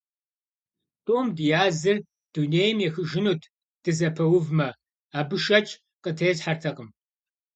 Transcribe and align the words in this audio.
ТӀум 1.05 1.27
дязыр 1.37 1.97
дунейм 2.33 2.77
ехыжынут 2.87 3.41
дызэпэувмэ– 3.83 4.69
абы 5.19 5.37
шэч 5.45 5.67
къытесхьэртэкъым. 6.03 6.89